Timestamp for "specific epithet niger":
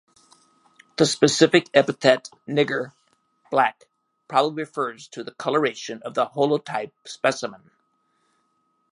1.05-2.91